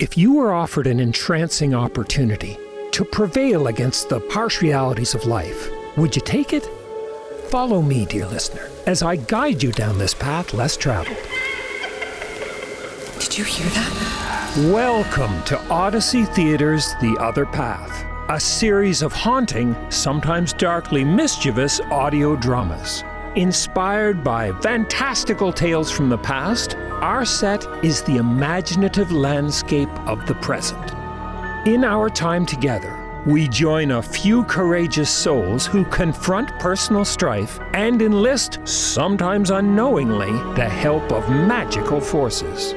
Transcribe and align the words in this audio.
If 0.00 0.18
you 0.18 0.32
were 0.34 0.52
offered 0.52 0.88
an 0.88 0.98
entrancing 0.98 1.72
opportunity 1.72 2.58
to 2.90 3.04
prevail 3.04 3.68
against 3.68 4.08
the 4.08 4.18
harsh 4.28 4.60
realities 4.60 5.14
of 5.14 5.24
life, 5.24 5.70
would 5.96 6.16
you 6.16 6.22
take 6.22 6.52
it? 6.52 6.68
Follow 7.48 7.80
me, 7.80 8.04
dear 8.04 8.26
listener, 8.26 8.68
as 8.88 9.04
I 9.04 9.14
guide 9.14 9.62
you 9.62 9.70
down 9.70 9.96
this 9.98 10.12
path 10.12 10.52
less 10.52 10.76
traveled. 10.76 11.16
Did 13.20 13.38
you 13.38 13.44
hear 13.44 13.68
that? 13.68 14.72
Welcome 14.72 15.44
to 15.44 15.60
Odyssey 15.68 16.24
Theater's 16.24 16.94
The 17.00 17.16
Other 17.20 17.46
Path, 17.46 18.04
a 18.30 18.40
series 18.40 19.00
of 19.00 19.12
haunting, 19.12 19.76
sometimes 19.90 20.54
darkly 20.54 21.04
mischievous 21.04 21.78
audio 21.92 22.34
dramas. 22.34 23.04
Inspired 23.36 24.22
by 24.22 24.52
fantastical 24.60 25.52
tales 25.52 25.90
from 25.90 26.08
the 26.08 26.18
past, 26.18 26.76
our 27.02 27.24
set 27.24 27.66
is 27.84 28.00
the 28.02 28.18
imaginative 28.18 29.10
landscape 29.10 29.88
of 30.06 30.24
the 30.26 30.36
present. 30.36 30.92
In 31.66 31.82
our 31.82 32.08
time 32.08 32.46
together, 32.46 32.96
we 33.26 33.48
join 33.48 33.90
a 33.90 34.02
few 34.02 34.44
courageous 34.44 35.10
souls 35.10 35.66
who 35.66 35.84
confront 35.86 36.48
personal 36.60 37.04
strife 37.04 37.58
and 37.72 38.00
enlist, 38.02 38.60
sometimes 38.62 39.50
unknowingly, 39.50 40.30
the 40.54 40.68
help 40.68 41.10
of 41.10 41.28
magical 41.28 42.00
forces. 42.00 42.72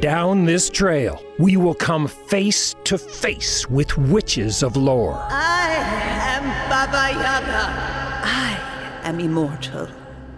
Down 0.00 0.44
this 0.44 0.68
trail, 0.68 1.24
we 1.38 1.56
will 1.56 1.74
come 1.74 2.06
face 2.06 2.74
to 2.84 2.98
face 2.98 3.66
with 3.70 3.96
witches 3.96 4.62
of 4.62 4.76
lore. 4.76 5.26
I 5.30 5.72
am 6.36 6.68
Baba 6.68 7.18
Yaga. 7.18 7.94
I 8.26 8.73
am 9.04 9.20
immortal. 9.20 9.88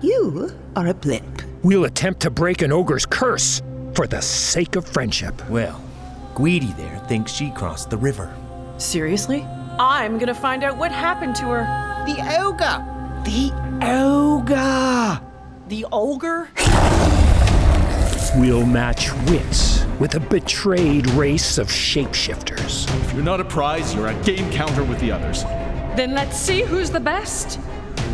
You 0.00 0.50
are 0.76 0.86
a 0.86 0.94
blip. 0.94 1.24
We'll 1.62 1.84
attempt 1.84 2.20
to 2.20 2.30
break 2.30 2.62
an 2.62 2.72
ogre's 2.72 3.04
curse 3.04 3.60
for 3.94 4.06
the 4.06 4.22
sake 4.22 4.76
of 4.76 4.86
friendship. 4.86 5.48
Well, 5.48 5.82
Guidi 6.34 6.76
there 6.76 6.98
thinks 7.08 7.32
she 7.32 7.50
crossed 7.50 7.90
the 7.90 7.98
river. 7.98 8.34
Seriously? 8.78 9.42
I'm 9.78 10.18
gonna 10.18 10.34
find 10.34 10.64
out 10.64 10.76
what 10.76 10.92
happened 10.92 11.34
to 11.36 11.44
her. 11.46 11.64
The 12.06 12.20
ogre. 12.40 12.88
The 13.24 13.52
ogre! 13.82 15.20
The 15.68 15.86
ogre? 15.92 16.48
We'll 18.36 18.66
match 18.66 19.12
wits 19.28 19.84
with 20.00 20.14
a 20.14 20.20
betrayed 20.20 21.08
race 21.10 21.58
of 21.58 21.68
shapeshifters. 21.68 22.88
If 23.04 23.12
you're 23.12 23.22
not 23.22 23.40
a 23.40 23.44
prize, 23.44 23.94
you're 23.94 24.08
a 24.08 24.22
game 24.22 24.50
counter 24.50 24.82
with 24.84 24.98
the 25.00 25.12
others. 25.12 25.44
Then 25.96 26.14
let's 26.14 26.36
see 26.36 26.62
who's 26.62 26.90
the 26.90 27.00
best. 27.00 27.60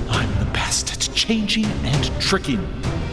I'm 0.08 0.32
the 0.38 0.50
best 0.52 0.92
at 0.92 1.14
changing 1.14 1.66
and 1.84 2.20
tricking. 2.20 2.66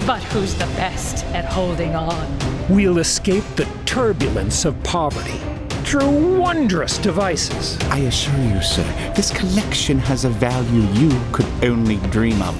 But 0.05 0.21
who's 0.23 0.53
the 0.55 0.65
best 0.77 1.25
at 1.27 1.45
holding 1.45 1.95
on? 1.95 2.27
We'll 2.69 2.99
escape 2.99 3.43
the 3.55 3.67
turbulence 3.85 4.65
of 4.65 4.81
poverty 4.83 5.39
through 5.83 6.39
wondrous 6.39 6.97
devices. 6.97 7.77
I 7.89 7.99
assure 7.99 8.37
you, 8.43 8.61
sir, 8.61 8.83
this 9.15 9.31
collection 9.31 9.99
has 9.99 10.25
a 10.25 10.29
value 10.29 10.81
you 10.93 11.21
could 11.31 11.45
only 11.63 11.97
dream 12.09 12.41
of. 12.41 12.55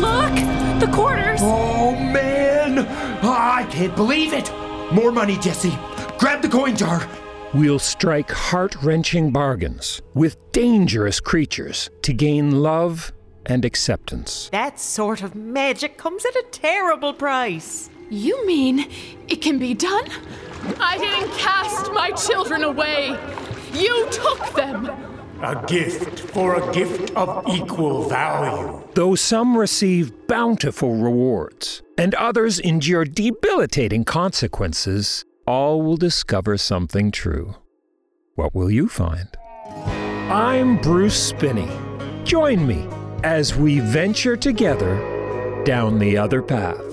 Look! 0.00 0.34
The 0.80 0.90
quarters! 0.92 1.40
Oh, 1.42 1.92
man! 1.92 2.86
I 3.22 3.66
can't 3.70 3.94
believe 3.96 4.32
it! 4.32 4.50
More 4.92 5.12
money, 5.12 5.36
Jesse! 5.38 5.76
Grab 6.18 6.40
the 6.42 6.48
coin 6.48 6.76
jar! 6.76 7.06
We'll 7.52 7.80
strike 7.80 8.30
heart 8.30 8.76
wrenching 8.80 9.32
bargains 9.32 10.00
with 10.14 10.36
dangerous 10.52 11.18
creatures 11.18 11.90
to 12.02 12.12
gain 12.12 12.62
love 12.62 13.12
and 13.44 13.64
acceptance. 13.64 14.48
That 14.52 14.78
sort 14.78 15.24
of 15.24 15.34
magic 15.34 15.98
comes 15.98 16.24
at 16.24 16.36
a 16.36 16.44
terrible 16.52 17.12
price. 17.12 17.90
You 18.08 18.46
mean 18.46 18.88
it 19.26 19.42
can 19.42 19.58
be 19.58 19.74
done? 19.74 20.04
I 20.78 20.96
didn't 20.96 21.32
cast 21.38 21.92
my 21.92 22.12
children 22.12 22.62
away. 22.62 23.18
You 23.72 24.08
took 24.12 24.54
them. 24.54 24.88
A 25.42 25.64
gift 25.66 26.20
for 26.20 26.54
a 26.54 26.72
gift 26.72 27.10
of 27.16 27.48
equal 27.48 28.08
value. 28.08 28.80
Though 28.94 29.16
some 29.16 29.56
receive 29.56 30.12
bountiful 30.28 30.94
rewards 30.94 31.82
and 31.98 32.14
others 32.14 32.60
endure 32.60 33.04
debilitating 33.04 34.04
consequences, 34.04 35.24
all 35.46 35.82
will 35.82 35.96
discover 35.96 36.56
something 36.56 37.10
true. 37.10 37.54
What 38.34 38.54
will 38.54 38.70
you 38.70 38.88
find? 38.88 39.28
I'm 40.30 40.80
Bruce 40.80 41.20
Spinney. 41.20 41.68
Join 42.24 42.66
me 42.66 42.86
as 43.24 43.56
we 43.56 43.80
venture 43.80 44.36
together 44.36 45.62
down 45.64 45.98
the 45.98 46.16
other 46.16 46.42
path. 46.42 46.89